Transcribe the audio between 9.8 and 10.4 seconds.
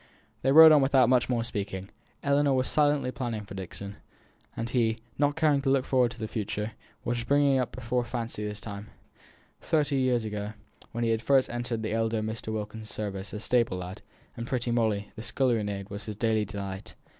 years